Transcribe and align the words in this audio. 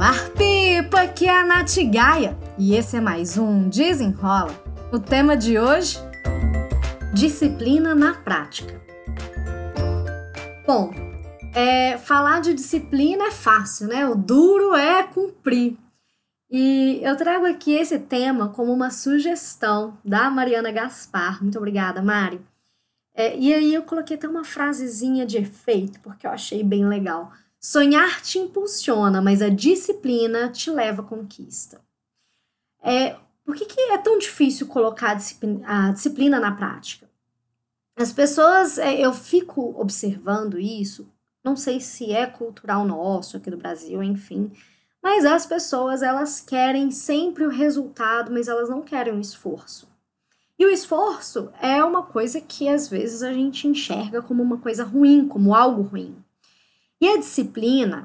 Olá, 0.00 0.14
Pipa! 0.34 1.02
Aqui 1.02 1.26
é 1.26 1.40
a 1.40 1.44
Nath 1.44 1.76
Gaia 1.92 2.34
e 2.56 2.74
esse 2.74 2.96
é 2.96 3.00
mais 3.02 3.36
um 3.36 3.68
Desenrola. 3.68 4.50
O 4.90 4.98
tema 4.98 5.36
de 5.36 5.58
hoje: 5.58 5.98
disciplina 7.12 7.94
na 7.94 8.14
prática. 8.14 8.80
Bom, 10.66 10.90
é, 11.54 11.98
falar 11.98 12.40
de 12.40 12.54
disciplina 12.54 13.24
é 13.24 13.30
fácil, 13.30 13.88
né? 13.88 14.08
O 14.08 14.14
duro 14.14 14.74
é 14.74 15.02
cumprir. 15.02 15.76
E 16.50 17.00
eu 17.02 17.14
trago 17.14 17.44
aqui 17.44 17.72
esse 17.72 17.98
tema 17.98 18.48
como 18.48 18.72
uma 18.72 18.90
sugestão 18.90 19.98
da 20.02 20.30
Mariana 20.30 20.72
Gaspar. 20.72 21.42
Muito 21.42 21.58
obrigada, 21.58 22.00
Mari. 22.00 22.40
É, 23.14 23.36
e 23.36 23.52
aí 23.52 23.74
eu 23.74 23.82
coloquei 23.82 24.16
até 24.16 24.26
uma 24.26 24.44
frasezinha 24.44 25.26
de 25.26 25.36
efeito, 25.36 26.00
porque 26.00 26.26
eu 26.26 26.30
achei 26.30 26.64
bem 26.64 26.88
legal. 26.88 27.30
Sonhar 27.60 28.22
te 28.22 28.38
impulsiona, 28.38 29.20
mas 29.20 29.42
a 29.42 29.50
disciplina 29.50 30.48
te 30.48 30.70
leva 30.70 31.02
à 31.02 31.04
conquista. 31.04 31.78
É, 32.82 33.16
por 33.44 33.54
que, 33.54 33.66
que 33.66 33.78
é 33.78 33.98
tão 33.98 34.18
difícil 34.18 34.66
colocar 34.66 35.10
a 35.10 35.14
disciplina, 35.14 35.88
a 35.88 35.92
disciplina 35.92 36.40
na 36.40 36.52
prática? 36.52 37.06
As 37.94 38.14
pessoas, 38.14 38.78
é, 38.78 38.98
eu 38.98 39.12
fico 39.12 39.78
observando 39.78 40.58
isso, 40.58 41.12
não 41.44 41.54
sei 41.54 41.80
se 41.80 42.10
é 42.10 42.24
cultural 42.24 42.86
nosso 42.86 43.36
aqui 43.36 43.50
do 43.50 43.58
Brasil, 43.58 44.02
enfim, 44.02 44.50
mas 45.02 45.26
as 45.26 45.44
pessoas 45.44 46.02
elas 46.02 46.40
querem 46.40 46.90
sempre 46.90 47.44
o 47.44 47.50
resultado, 47.50 48.32
mas 48.32 48.48
elas 48.48 48.70
não 48.70 48.80
querem 48.80 49.12
o 49.12 49.20
esforço. 49.20 49.86
E 50.58 50.64
o 50.64 50.70
esforço 50.70 51.50
é 51.60 51.84
uma 51.84 52.04
coisa 52.04 52.40
que 52.40 52.70
às 52.70 52.88
vezes 52.88 53.22
a 53.22 53.34
gente 53.34 53.68
enxerga 53.68 54.22
como 54.22 54.42
uma 54.42 54.56
coisa 54.56 54.82
ruim, 54.82 55.28
como 55.28 55.54
algo 55.54 55.82
ruim. 55.82 56.16
E 57.00 57.08
a 57.08 57.16
disciplina, 57.16 58.04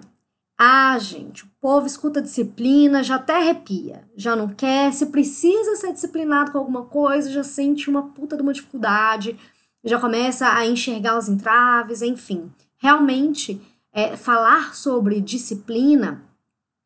ah, 0.57 0.97
gente, 0.97 1.43
o 1.43 1.49
povo 1.59 1.85
escuta 1.85 2.21
disciplina, 2.21 3.03
já 3.03 3.15
até 3.15 3.35
arrepia, 3.37 4.07
já 4.15 4.35
não 4.35 4.47
quer, 4.47 4.93
se 4.93 5.07
precisa 5.07 5.75
ser 5.75 5.91
disciplinado 5.91 6.51
com 6.51 6.57
alguma 6.57 6.85
coisa, 6.85 7.31
já 7.31 7.43
sente 7.43 7.89
uma 7.89 8.03
puta 8.03 8.37
de 8.37 8.41
uma 8.41 8.53
dificuldade, 8.53 9.37
já 9.83 9.99
começa 9.99 10.47
a 10.47 10.65
enxergar 10.65 11.17
os 11.17 11.27
entraves, 11.27 12.01
enfim. 12.01 12.51
Realmente, 12.77 13.61
é, 13.91 14.15
falar 14.15 14.73
sobre 14.73 15.21
disciplina 15.21 16.23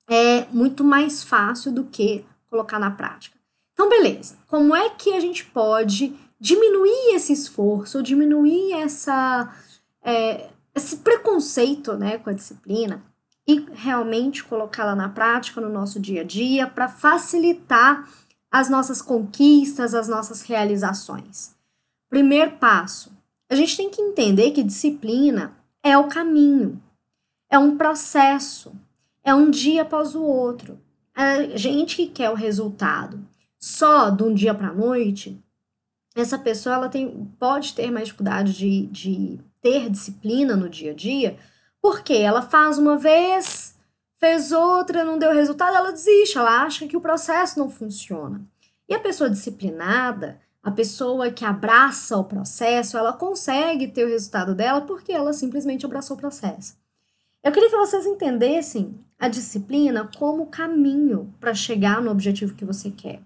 é 0.08 0.46
muito 0.52 0.84
mais 0.84 1.24
fácil 1.24 1.72
do 1.72 1.84
que 1.84 2.26
colocar 2.50 2.80
na 2.80 2.92
prática. 2.92 3.38
Então, 3.74 3.88
beleza. 3.88 4.36
Como 4.48 4.76
é 4.76 4.90
que 4.90 5.14
a 5.14 5.20
gente 5.20 5.46
pode 5.46 6.14
diminuir 6.40 7.14
esse 7.16 7.32
esforço, 7.32 8.02
diminuir 8.02 8.74
essa, 8.74 9.54
é, 10.04 10.50
esse 10.74 10.98
preconceito 10.98 11.94
né, 11.94 12.18
com 12.18 12.30
a 12.30 12.34
disciplina 12.34 13.04
e 13.48 13.66
realmente 13.74 14.44
colocá-la 14.44 14.96
na 14.96 15.10
prática 15.10 15.60
no 15.60 15.70
nosso 15.70 16.00
dia 16.00 16.22
a 16.22 16.24
dia 16.24 16.68
para 16.68 16.88
facilitar 16.88 18.08
as 18.52 18.70
nossas 18.70 19.02
conquistas, 19.02 19.94
as 19.94 20.08
nossas 20.08 20.42
realizações. 20.42 21.56
Primeiro 22.10 22.58
passo: 22.58 23.12
a 23.50 23.56
gente 23.56 23.78
tem 23.78 23.90
que 23.90 24.02
entender 24.02 24.52
que 24.52 24.64
disciplina 24.64 25.54
é 25.84 25.98
o 25.98 26.08
caminho, 26.08 26.82
é 27.50 27.58
um 27.58 27.78
processo, 27.78 28.72
é 29.24 29.34
um 29.34 29.50
dia 29.50 29.82
após 29.82 30.16
o 30.16 30.22
outro. 30.22 30.80
A 31.16 31.58
gente 31.58 31.96
que 31.96 32.08
quer 32.08 32.30
o 32.30 32.36
resultado 32.36 33.20
só 33.60 34.10
de 34.10 34.24
um 34.24 34.34
dia 34.34 34.54
para 34.54 34.70
a 34.70 34.74
noite, 34.74 35.44
essa 36.16 36.38
pessoa 36.38 36.76
ela 36.76 36.90
tem, 36.90 37.26
pode 37.40 37.74
ter 37.74 37.92
mais 37.92 38.06
dificuldade 38.06 38.54
de, 38.54 38.86
de 38.88 39.40
ter 39.62 39.90
disciplina 39.90 40.56
no 40.56 40.70
dia 40.70 40.92
a 40.92 40.96
dia, 40.96 41.38
porque 41.82 42.14
ela 42.14 42.42
faz 42.42 42.78
uma 42.78 42.98
vez, 42.98 43.76
fez 44.18 44.52
outra, 44.52 45.04
não 45.04 45.18
deu 45.18 45.34
resultado, 45.34 45.76
ela 45.76 45.92
desiste, 45.92 46.38
ela 46.38 46.64
acha 46.64 46.88
que 46.88 46.98
o 46.98 47.02
processo 47.02 47.58
não 47.58 47.70
funciona. 47.70 48.42
E 48.88 48.94
a 48.94 49.00
pessoa 49.00 49.30
disciplinada, 49.30 50.40
a 50.62 50.72
pessoa 50.72 51.32
que 51.32 51.46
abraça 51.46 52.18
o 52.18 52.24
processo, 52.24 52.98
ela 52.98 53.14
consegue 53.14 53.88
ter 53.88 54.06
o 54.06 54.10
resultado 54.10 54.54
dela 54.54 54.82
porque 54.82 55.12
ela 55.12 55.32
simplesmente 55.32 55.86
abraçou 55.86 56.18
o 56.18 56.20
processo. 56.20 56.78
Eu 57.42 57.52
queria 57.52 57.70
que 57.70 57.78
vocês 57.78 58.06
entendessem 58.06 59.00
a 59.18 59.30
disciplina 59.30 60.10
como 60.18 60.48
caminho 60.48 61.34
para 61.40 61.54
chegar 61.54 62.02
no 62.02 62.12
objetivo 62.12 62.56
que 62.56 62.66
você 62.66 62.92
quer. 62.92 63.22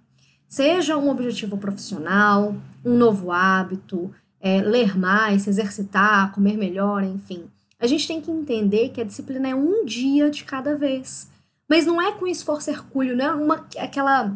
Seja 0.47 0.97
um 0.97 1.09
objetivo 1.09 1.57
profissional, 1.57 2.55
um 2.85 2.95
novo 2.95 3.31
hábito, 3.31 4.13
é, 4.43 4.61
ler 4.61 4.97
mais, 4.97 5.43
se 5.43 5.49
exercitar, 5.49 6.33
comer 6.33 6.57
melhor, 6.57 7.01
enfim. 7.01 7.49
A 7.79 7.87
gente 7.87 8.05
tem 8.05 8.19
que 8.19 8.29
entender 8.29 8.89
que 8.89 8.99
a 8.99 9.05
disciplina 9.05 9.47
é 9.47 9.55
um 9.55 9.85
dia 9.85 10.29
de 10.29 10.43
cada 10.43 10.75
vez. 10.75 11.31
Mas 11.67 11.85
não 11.85 12.01
é 12.01 12.11
com 12.11 12.27
esforço 12.27 12.69
hercúleo, 12.69 13.15
não 13.15 13.25
é 13.25 13.31
uma, 13.31 13.67
aquela, 13.79 14.35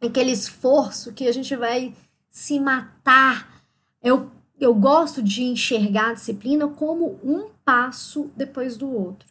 aquele 0.00 0.30
esforço 0.30 1.12
que 1.12 1.26
a 1.26 1.32
gente 1.32 1.56
vai 1.56 1.92
se 2.30 2.60
matar. 2.60 3.64
Eu, 4.00 4.30
eu 4.60 4.72
gosto 4.72 5.20
de 5.20 5.42
enxergar 5.42 6.10
a 6.10 6.14
disciplina 6.14 6.68
como 6.68 7.18
um 7.24 7.48
passo 7.64 8.30
depois 8.36 8.76
do 8.76 8.88
outro. 8.88 9.26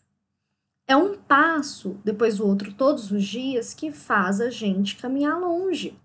É 0.85 0.95
um 0.95 1.15
passo 1.15 1.97
depois 2.03 2.39
do 2.39 2.45
outro 2.45 2.73
todos 2.73 3.11
os 3.11 3.23
dias 3.23 3.73
que 3.73 3.93
faz 3.93 4.41
a 4.41 4.49
gente 4.49 4.97
caminhar 4.97 5.39
longe. 5.39 5.97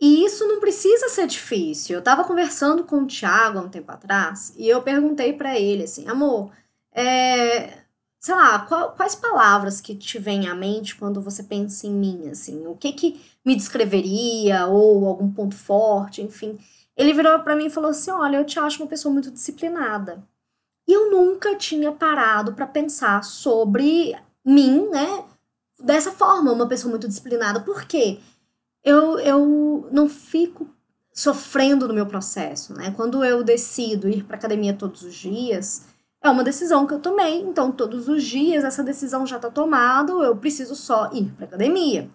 E 0.00 0.24
isso 0.24 0.46
não 0.48 0.60
precisa 0.60 1.08
ser 1.10 1.26
difícil. 1.26 1.96
Eu 1.96 2.02
tava 2.02 2.24
conversando 2.24 2.84
com 2.84 3.02
o 3.02 3.06
Thiago 3.06 3.58
há 3.58 3.62
um 3.62 3.68
tempo 3.68 3.92
atrás 3.92 4.52
e 4.56 4.66
eu 4.68 4.82
perguntei 4.82 5.32
para 5.34 5.58
ele 5.58 5.84
assim, 5.84 6.08
amor, 6.08 6.50
é, 6.92 7.84
sei 8.18 8.34
lá, 8.34 8.60
qual, 8.60 8.92
quais 8.92 9.14
palavras 9.14 9.80
que 9.80 9.94
te 9.94 10.18
vêm 10.18 10.48
à 10.48 10.54
mente 10.54 10.96
quando 10.96 11.20
você 11.20 11.42
pensa 11.42 11.86
em 11.86 11.92
mim, 11.92 12.28
assim, 12.30 12.66
o 12.66 12.74
que 12.76 12.92
que 12.92 13.20
me 13.44 13.54
descreveria 13.54 14.66
ou 14.66 15.06
algum 15.06 15.30
ponto 15.30 15.54
forte, 15.54 16.22
enfim. 16.22 16.58
Ele 16.96 17.12
virou 17.14 17.38
para 17.40 17.56
mim 17.56 17.66
e 17.66 17.70
falou 17.70 17.90
assim, 17.90 18.10
olha, 18.10 18.36
eu 18.36 18.44
te 18.46 18.58
acho 18.58 18.82
uma 18.82 18.88
pessoa 18.88 19.12
muito 19.12 19.30
disciplinada. 19.30 20.22
E 20.88 20.92
eu 20.92 21.10
nunca 21.10 21.56
tinha 21.56 21.92
parado 21.92 22.52
para 22.54 22.66
pensar 22.66 23.22
sobre 23.24 24.16
mim, 24.44 24.88
né? 24.90 25.24
Dessa 25.78 26.12
forma, 26.12 26.52
uma 26.52 26.66
pessoa 26.68 26.90
muito 26.90 27.08
disciplinada. 27.08 27.60
Por 27.60 27.84
quê? 27.84 28.18
Eu, 28.84 29.18
eu 29.18 29.88
não 29.92 30.08
fico 30.08 30.68
sofrendo 31.12 31.86
no 31.86 31.94
meu 31.94 32.06
processo, 32.06 32.72
né? 32.74 32.92
Quando 32.96 33.24
eu 33.24 33.42
decido 33.44 34.08
ir 34.08 34.24
para 34.24 34.36
academia 34.36 34.72
todos 34.72 35.02
os 35.02 35.14
dias, 35.14 35.86
é 36.22 36.30
uma 36.30 36.44
decisão 36.44 36.86
que 36.86 36.94
eu 36.94 37.00
tomei. 37.00 37.40
Então, 37.40 37.72
todos 37.72 38.08
os 38.08 38.22
dias 38.22 38.64
essa 38.64 38.82
decisão 38.82 39.26
já 39.26 39.36
está 39.36 39.50
tomada, 39.50 40.12
eu 40.12 40.36
preciso 40.36 40.74
só 40.74 41.10
ir 41.12 41.30
para 41.36 41.46
academia. 41.46 42.08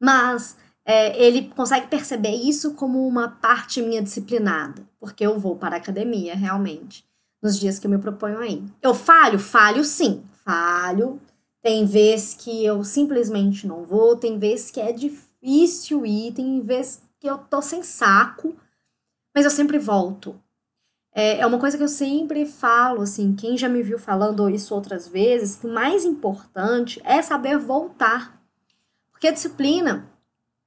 Mas 0.00 0.56
é, 0.84 1.22
ele 1.22 1.48
consegue 1.54 1.86
perceber 1.86 2.34
isso 2.34 2.74
como 2.74 3.06
uma 3.06 3.28
parte 3.28 3.82
minha 3.82 4.02
disciplinada, 4.02 4.82
porque 4.98 5.24
eu 5.24 5.38
vou 5.38 5.56
para 5.56 5.76
a 5.76 5.78
academia 5.78 6.34
realmente 6.34 7.04
nos 7.42 7.58
dias 7.58 7.78
que 7.78 7.86
eu 7.86 7.90
me 7.90 7.98
proponho 7.98 8.38
aí. 8.38 8.62
Eu 8.82 8.94
falho? 8.94 9.38
Falho 9.38 9.84
sim, 9.84 10.22
falho. 10.44 11.20
Tem 11.62 11.84
vezes 11.84 12.34
que 12.34 12.64
eu 12.64 12.82
simplesmente 12.84 13.66
não 13.66 13.84
vou, 13.84 14.16
tem 14.16 14.38
vezes 14.38 14.70
que 14.70 14.80
é 14.80 14.92
difícil 14.92 15.29
difícil 15.40 16.04
ir, 16.04 16.32
tem 16.32 16.60
vezes 16.60 17.02
que 17.18 17.28
eu 17.28 17.38
tô 17.38 17.60
sem 17.60 17.82
saco, 17.82 18.54
mas 19.34 19.44
eu 19.44 19.50
sempre 19.50 19.78
volto. 19.78 20.40
É, 21.12 21.38
é 21.38 21.46
uma 21.46 21.58
coisa 21.58 21.76
que 21.76 21.82
eu 21.82 21.88
sempre 21.88 22.46
falo, 22.46 23.02
assim, 23.02 23.34
quem 23.34 23.56
já 23.56 23.68
me 23.68 23.82
viu 23.82 23.98
falando 23.98 24.48
isso 24.48 24.74
outras 24.74 25.08
vezes, 25.08 25.56
que 25.56 25.66
o 25.66 25.72
mais 25.72 26.04
importante 26.04 27.00
é 27.04 27.20
saber 27.20 27.58
voltar. 27.58 28.40
Porque 29.10 29.28
a 29.28 29.32
disciplina 29.32 30.08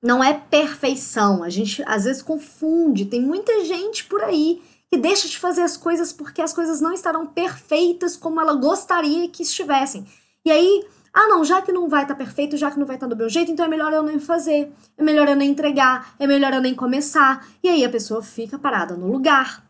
não 0.02 0.24
é 0.24 0.34
perfeição. 0.34 1.44
A 1.44 1.50
gente 1.50 1.82
às 1.88 2.04
vezes 2.04 2.22
confunde. 2.22 3.06
Tem 3.06 3.22
muita 3.22 3.64
gente 3.64 4.04
por 4.06 4.22
aí 4.22 4.62
que 4.92 4.98
deixa 4.98 5.28
de 5.28 5.40
fazer 5.40 5.62
as 5.62 5.76
coisas 5.78 6.14
porque 6.14 6.42
as 6.42 6.54
coisas 6.54 6.80
não 6.80 6.94
estarão 6.94 7.26
perfeitas 7.26 8.16
como 8.16 8.40
ela 8.40 8.54
gostaria 8.54 9.28
que 9.30 9.42
estivessem. 9.42 10.06
E 10.46 10.52
aí 10.52 10.86
ah, 11.14 11.28
não, 11.28 11.46
já 11.46 11.62
que 11.62 11.72
não 11.72 11.88
vai 11.88 12.04
estar 12.04 12.16
tá 12.16 12.18
perfeito, 12.18 12.58
já 12.58 12.72
que 12.72 12.80
não 12.80 12.88
vai 12.88 12.96
estar 12.96 13.08
tá 13.08 13.14
do 13.14 13.18
meu 13.18 13.30
jeito, 13.30 13.52
então 13.52 13.66
é 13.66 13.70
melhor 13.70 13.94
eu 13.94 14.02
nem 14.02 14.20
fazer, 14.20 14.74
é 14.98 15.04
melhor 15.04 15.28
eu 15.28 15.36
nem 15.36 15.52
entregar, 15.52 16.16
é 16.18 16.26
melhor 16.26 16.52
eu 16.54 16.62
nem 16.62 16.74
começar. 16.74 17.48
E 17.62 17.70
aí 17.70 17.86
a 17.86 17.90
pessoa 17.90 18.24
fica 18.24 18.58
parada 18.58 18.96
no 18.96 19.12
lugar. 19.12 19.64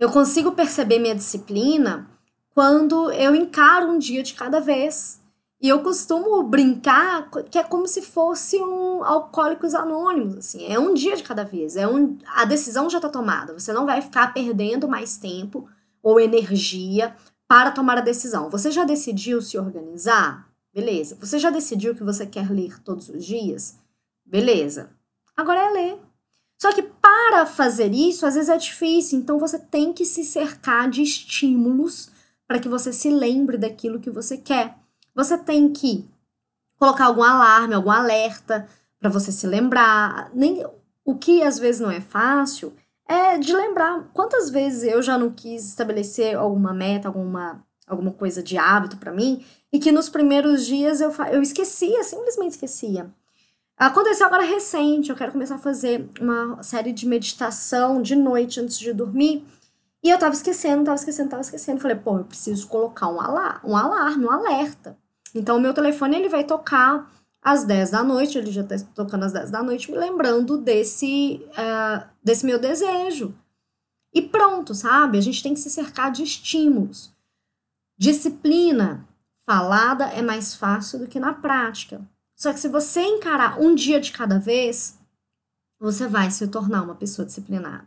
Eu 0.00 0.10
consigo 0.10 0.50
perceber 0.50 0.98
minha 0.98 1.14
disciplina 1.14 2.10
quando 2.52 3.12
eu 3.12 3.34
encaro 3.36 3.92
um 3.92 3.98
dia 3.98 4.24
de 4.24 4.34
cada 4.34 4.60
vez. 4.60 5.20
E 5.60 5.68
eu 5.68 5.78
costumo 5.80 6.42
brincar 6.42 7.30
que 7.48 7.56
é 7.56 7.62
como 7.62 7.86
se 7.86 8.02
fosse 8.02 8.56
um 8.56 9.04
alcoólicos 9.04 9.76
anônimos, 9.76 10.38
assim, 10.38 10.66
é 10.66 10.76
um 10.76 10.92
dia 10.92 11.14
de 11.14 11.22
cada 11.22 11.44
vez, 11.44 11.76
é 11.76 11.86
um, 11.86 12.18
a 12.34 12.44
decisão 12.44 12.90
já 12.90 12.98
está 12.98 13.08
tomada. 13.08 13.56
Você 13.56 13.72
não 13.72 13.86
vai 13.86 14.02
ficar 14.02 14.34
perdendo 14.34 14.88
mais 14.88 15.16
tempo 15.16 15.68
ou 16.02 16.18
energia 16.18 17.14
para 17.46 17.70
tomar 17.70 17.98
a 17.98 18.00
decisão. 18.00 18.50
Você 18.50 18.72
já 18.72 18.82
decidiu 18.82 19.40
se 19.40 19.56
organizar? 19.56 20.51
Beleza. 20.72 21.16
Você 21.20 21.38
já 21.38 21.50
decidiu 21.50 21.94
que 21.94 22.02
você 22.02 22.26
quer 22.26 22.50
ler 22.50 22.80
todos 22.82 23.08
os 23.08 23.24
dias? 23.24 23.78
Beleza. 24.24 24.90
Agora 25.36 25.60
é 25.60 25.70
ler. 25.70 25.98
Só 26.60 26.72
que 26.72 26.82
para 26.82 27.44
fazer 27.44 27.92
isso, 27.92 28.24
às 28.24 28.34
vezes 28.34 28.48
é 28.48 28.56
difícil, 28.56 29.18
então 29.18 29.38
você 29.38 29.58
tem 29.58 29.92
que 29.92 30.04
se 30.04 30.24
cercar 30.24 30.88
de 30.88 31.02
estímulos 31.02 32.10
para 32.46 32.60
que 32.60 32.68
você 32.68 32.92
se 32.92 33.10
lembre 33.10 33.58
daquilo 33.58 34.00
que 34.00 34.10
você 34.10 34.36
quer. 34.38 34.76
você 35.14 35.36
tem 35.36 35.72
que 35.72 36.08
colocar 36.78 37.06
algum 37.06 37.22
alarme, 37.22 37.74
algum 37.74 37.90
alerta 37.90 38.68
para 38.98 39.10
você 39.10 39.30
se 39.30 39.46
lembrar. 39.46 40.30
Nem 40.34 40.64
o 41.04 41.16
que 41.16 41.42
às 41.42 41.58
vezes 41.58 41.80
não 41.80 41.90
é 41.90 42.00
fácil 42.00 42.72
é 43.06 43.36
de 43.36 43.52
lembrar 43.54 44.08
quantas 44.14 44.48
vezes 44.48 44.84
eu 44.84 45.02
já 45.02 45.18
não 45.18 45.30
quis 45.30 45.68
estabelecer 45.68 46.36
alguma 46.36 46.72
meta, 46.72 47.08
alguma 47.08 47.62
alguma 47.86 48.12
coisa 48.12 48.42
de 48.42 48.56
hábito 48.56 48.96
para 48.96 49.12
mim 49.12 49.44
e 49.72 49.78
que 49.78 49.92
nos 49.92 50.08
primeiros 50.08 50.66
dias 50.66 51.00
eu, 51.00 51.12
eu 51.32 51.42
esquecia, 51.42 52.02
simplesmente 52.02 52.52
esquecia. 52.52 53.10
Aconteceu 53.76 54.26
agora 54.26 54.44
recente, 54.44 55.10
eu 55.10 55.16
quero 55.16 55.32
começar 55.32 55.56
a 55.56 55.58
fazer 55.58 56.08
uma 56.20 56.62
série 56.62 56.92
de 56.92 57.06
meditação 57.06 58.00
de 58.00 58.14
noite 58.14 58.60
antes 58.60 58.78
de 58.78 58.92
dormir. 58.92 59.44
E 60.02 60.10
eu 60.10 60.18
tava 60.18 60.34
esquecendo, 60.34 60.84
tava 60.84 60.96
esquecendo, 60.96 61.30
tava 61.30 61.42
esquecendo. 61.42 61.80
Falei, 61.80 61.96
pô, 61.96 62.18
eu 62.18 62.24
preciso 62.24 62.66
colocar 62.68 63.08
um, 63.08 63.20
alar 63.20 63.60
um 63.64 63.76
alarme, 63.76 64.24
um 64.24 64.30
alerta. 64.30 64.96
Então, 65.34 65.56
o 65.56 65.60
meu 65.60 65.72
telefone 65.72 66.16
ele 66.16 66.28
vai 66.28 66.44
tocar 66.44 67.10
às 67.40 67.64
10 67.64 67.90
da 67.90 68.04
noite, 68.04 68.38
ele 68.38 68.52
já 68.52 68.62
tá 68.62 68.76
tocando 68.94 69.24
às 69.24 69.32
10 69.32 69.50
da 69.50 69.62
noite, 69.62 69.90
me 69.90 69.98
lembrando 69.98 70.58
desse, 70.58 71.44
uh, 71.50 72.06
desse 72.22 72.44
meu 72.44 72.58
desejo. 72.58 73.34
E 74.14 74.20
pronto, 74.20 74.74
sabe? 74.74 75.18
A 75.18 75.20
gente 75.20 75.42
tem 75.42 75.54
que 75.54 75.60
se 75.60 75.70
cercar 75.70 76.12
de 76.12 76.22
estímulos. 76.22 77.11
Disciplina 78.02 79.06
falada 79.46 80.06
é 80.06 80.20
mais 80.20 80.56
fácil 80.56 80.98
do 80.98 81.06
que 81.06 81.20
na 81.20 81.32
prática. 81.32 82.00
Só 82.34 82.52
que 82.52 82.58
se 82.58 82.66
você 82.66 83.00
encarar 83.00 83.60
um 83.60 83.76
dia 83.76 84.00
de 84.00 84.10
cada 84.10 84.40
vez, 84.40 84.98
você 85.78 86.08
vai 86.08 86.28
se 86.28 86.48
tornar 86.48 86.82
uma 86.82 86.96
pessoa 86.96 87.24
disciplinada. 87.24 87.86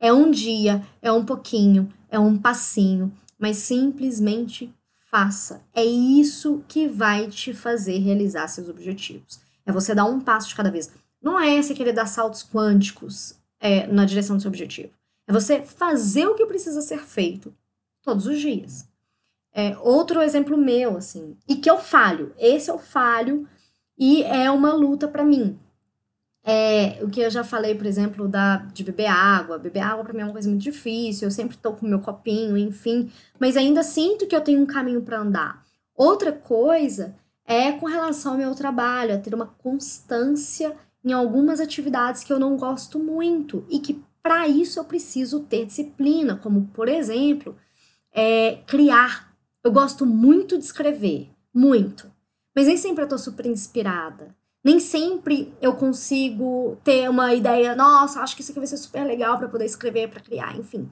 É 0.00 0.12
um 0.12 0.28
dia, 0.28 0.84
é 1.00 1.12
um 1.12 1.24
pouquinho, 1.24 1.88
é 2.08 2.18
um 2.18 2.36
passinho, 2.36 3.16
mas 3.38 3.58
simplesmente 3.58 4.74
faça. 5.08 5.62
É 5.72 5.84
isso 5.84 6.64
que 6.66 6.88
vai 6.88 7.28
te 7.28 7.54
fazer 7.54 7.98
realizar 7.98 8.48
seus 8.48 8.68
objetivos. 8.68 9.38
É 9.64 9.70
você 9.70 9.94
dar 9.94 10.06
um 10.06 10.18
passo 10.18 10.48
de 10.48 10.56
cada 10.56 10.72
vez. 10.72 10.90
Não 11.22 11.38
é 11.38 11.62
você 11.62 11.74
querer 11.74 11.92
dar 11.92 12.06
saltos 12.06 12.42
quânticos 12.42 13.36
é, 13.60 13.86
na 13.86 14.04
direção 14.04 14.34
do 14.34 14.42
seu 14.42 14.48
objetivo. 14.48 14.90
É 15.28 15.32
você 15.32 15.62
fazer 15.62 16.26
o 16.26 16.34
que 16.34 16.44
precisa 16.44 16.82
ser 16.82 17.04
feito 17.04 17.54
todos 18.02 18.26
os 18.26 18.40
dias. 18.40 18.92
É, 19.54 19.76
outro 19.78 20.20
exemplo 20.20 20.56
meu, 20.56 20.96
assim, 20.96 21.36
e 21.48 21.56
que 21.56 21.70
eu 21.70 21.78
falho. 21.78 22.34
Esse 22.38 22.70
eu 22.70 22.78
falho 22.78 23.48
e 23.96 24.22
é 24.24 24.50
uma 24.50 24.74
luta 24.74 25.06
para 25.06 25.24
mim. 25.24 25.58
É, 26.46 26.98
o 27.02 27.08
que 27.08 27.20
eu 27.20 27.30
já 27.30 27.42
falei, 27.42 27.74
por 27.74 27.86
exemplo, 27.86 28.28
da, 28.28 28.56
de 28.56 28.84
beber 28.84 29.06
água. 29.06 29.58
Beber 29.58 29.80
água 29.80 30.04
para 30.04 30.12
mim 30.12 30.20
é 30.20 30.24
uma 30.24 30.32
coisa 30.32 30.48
muito 30.48 30.62
difícil, 30.62 31.28
eu 31.28 31.30
sempre 31.30 31.56
tô 31.56 31.72
com 31.72 31.86
meu 31.86 32.00
copinho, 32.00 32.58
enfim, 32.58 33.10
mas 33.38 33.56
ainda 33.56 33.82
sinto 33.82 34.26
que 34.26 34.36
eu 34.36 34.42
tenho 34.42 34.60
um 34.60 34.66
caminho 34.66 35.00
para 35.00 35.20
andar. 35.20 35.64
Outra 35.96 36.32
coisa 36.32 37.14
é 37.46 37.72
com 37.72 37.86
relação 37.86 38.32
ao 38.32 38.38
meu 38.38 38.54
trabalho, 38.54 39.14
a 39.14 39.18
ter 39.18 39.34
uma 39.34 39.46
constância 39.46 40.76
em 41.04 41.12
algumas 41.12 41.60
atividades 41.60 42.24
que 42.24 42.32
eu 42.32 42.38
não 42.38 42.56
gosto 42.56 42.98
muito 42.98 43.64
e 43.68 43.78
que 43.78 44.02
para 44.22 44.48
isso 44.48 44.80
eu 44.80 44.84
preciso 44.84 45.40
ter 45.40 45.66
disciplina, 45.66 46.36
como 46.36 46.66
por 46.72 46.88
exemplo, 46.88 47.56
é, 48.12 48.58
criar. 48.66 49.33
Eu 49.64 49.72
gosto 49.72 50.04
muito 50.04 50.58
de 50.58 50.64
escrever, 50.64 51.30
muito. 51.52 52.12
Mas 52.54 52.66
nem 52.66 52.76
sempre 52.76 53.02
eu 53.02 53.08
tô 53.08 53.16
super 53.16 53.46
inspirada. 53.46 54.36
Nem 54.62 54.78
sempre 54.78 55.54
eu 55.60 55.74
consigo 55.74 56.76
ter 56.84 57.08
uma 57.08 57.34
ideia, 57.34 57.74
nossa, 57.74 58.20
acho 58.20 58.36
que 58.36 58.42
isso 58.42 58.50
aqui 58.50 58.60
vai 58.60 58.66
ser 58.66 58.76
super 58.76 59.04
legal 59.04 59.38
para 59.38 59.48
poder 59.48 59.64
escrever, 59.64 60.08
para 60.08 60.20
criar, 60.20 60.56
enfim. 60.56 60.90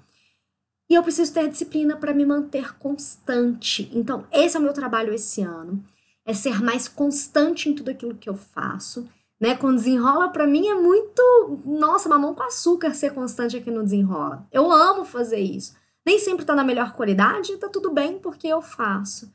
E 0.91 0.95
eu 0.95 1.03
preciso 1.03 1.33
ter 1.33 1.49
disciplina 1.49 1.97
para 1.97 2.15
me 2.15 2.25
manter 2.25 2.77
constante. 2.79 3.91
Então, 3.95 4.27
esse 4.33 4.57
é 4.57 4.61
o 4.61 4.63
meu 4.63 4.73
trabalho 4.73 5.13
esse 5.15 5.43
ano, 5.43 5.83
é 6.25 6.35
ser 6.35 6.63
mais 6.63 6.89
constante 6.89 7.69
em 7.69 7.75
tudo 7.75 7.91
aquilo 7.91 8.15
que 8.15 8.29
eu 8.29 8.37
faço, 8.37 9.09
né? 9.41 9.55
Quando 9.57 9.77
desenrola 9.77 10.29
para 10.29 10.47
mim 10.47 10.69
é 10.69 10.75
muito, 10.75 11.61
nossa, 11.65 12.09
mamão 12.09 12.35
com 12.35 12.43
açúcar 12.43 12.95
ser 12.95 13.13
constante 13.13 13.57
aqui 13.57 13.71
no 13.71 13.83
desenrola. 13.83 14.47
Eu 14.53 14.71
amo 14.71 15.05
fazer 15.05 15.41
isso. 15.41 15.75
Nem 16.05 16.19
sempre 16.19 16.45
tá 16.45 16.55
na 16.55 16.65
melhor 16.65 16.93
qualidade, 16.93 17.57
tá 17.59 17.69
tudo 17.69 17.93
bem 17.93 18.19
porque 18.19 18.49
eu 18.49 18.61
faço. 18.61 19.33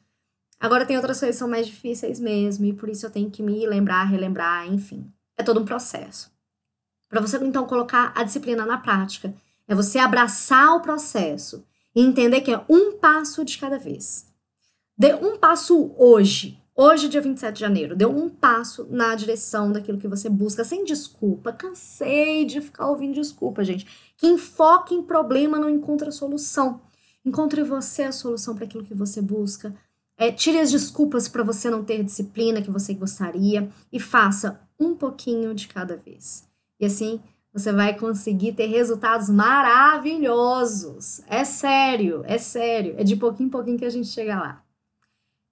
Agora 0.59 0.85
tem 0.85 0.95
outras 0.97 1.19
coisas 1.19 1.35
que 1.35 1.39
são 1.39 1.47
mais 1.47 1.67
difíceis 1.67 2.19
mesmo, 2.19 2.65
e 2.65 2.73
por 2.73 2.89
isso 2.89 3.05
eu 3.05 3.11
tenho 3.11 3.29
que 3.29 3.43
me 3.43 3.65
lembrar, 3.65 4.03
relembrar, 4.05 4.67
enfim. 4.67 5.11
É 5.37 5.43
todo 5.43 5.59
um 5.59 5.65
processo. 5.65 6.31
Para 7.09 7.21
você 7.21 7.37
então 7.37 7.65
colocar 7.65 8.11
a 8.15 8.23
disciplina 8.23 8.65
na 8.65 8.77
prática, 8.77 9.33
é 9.67 9.75
você 9.75 9.99
abraçar 9.99 10.75
o 10.75 10.81
processo 10.81 11.63
e 11.95 12.01
entender 12.01 12.41
que 12.41 12.51
é 12.51 12.65
um 12.67 12.97
passo 12.97 13.45
de 13.45 13.57
cada 13.57 13.77
vez. 13.77 14.27
Dê 14.97 15.13
um 15.13 15.37
passo 15.37 15.93
hoje. 15.97 16.61
Hoje, 16.79 17.09
dia 17.09 17.19
27 17.19 17.55
de 17.55 17.59
janeiro, 17.59 17.95
dê 17.95 18.05
um 18.05 18.29
passo 18.29 18.85
na 18.91 19.15
direção 19.15 19.71
daquilo 19.71 19.97
que 19.97 20.07
você 20.07 20.29
busca, 20.29 20.63
sem 20.63 20.85
desculpa. 20.85 21.51
Cansei 21.51 22.45
de 22.45 22.61
ficar 22.61 22.87
ouvindo 22.87 23.15
desculpa, 23.15 23.63
gente. 23.63 23.87
Quem 24.15 24.37
foca 24.37 24.93
em 24.93 25.01
problema 25.01 25.57
não 25.57 25.71
encontra 25.71 26.11
solução. 26.11 26.79
Encontre 27.25 27.63
você 27.63 28.03
a 28.03 28.11
solução 28.11 28.53
para 28.53 28.65
aquilo 28.65 28.83
que 28.83 28.93
você 28.93 29.23
busca. 29.23 29.73
É, 30.15 30.31
tire 30.31 30.59
as 30.59 30.69
desculpas 30.69 31.27
para 31.27 31.41
você 31.41 31.67
não 31.67 31.83
ter 31.83 32.03
disciplina 32.03 32.61
que 32.61 32.69
você 32.69 32.93
gostaria 32.93 33.67
e 33.91 33.99
faça 33.99 34.61
um 34.79 34.93
pouquinho 34.93 35.55
de 35.55 35.67
cada 35.67 35.97
vez. 35.97 36.47
E 36.79 36.85
assim 36.85 37.19
você 37.51 37.73
vai 37.73 37.97
conseguir 37.97 38.53
ter 38.53 38.67
resultados 38.67 39.31
maravilhosos. 39.31 41.21
É 41.25 41.43
sério, 41.43 42.21
é 42.27 42.37
sério. 42.37 42.93
É 42.99 43.03
de 43.03 43.15
pouquinho 43.15 43.47
em 43.47 43.49
pouquinho 43.49 43.79
que 43.79 43.85
a 43.85 43.89
gente 43.89 44.09
chega 44.09 44.39
lá. 44.39 44.66